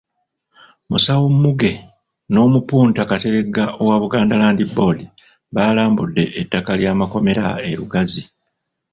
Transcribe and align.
Musawo 0.89 1.25
Muge 1.41 1.71
n'Omupunta 2.31 3.01
Kateregga 3.09 3.65
owa 3.81 3.95
Buganda 4.03 4.35
Land 4.41 4.59
Board 4.75 4.99
baalambudde 5.55 6.23
ettaka 6.41 6.71
ly'amakomera 6.79 7.45
e 7.67 7.69
Lugazi. 7.79 8.23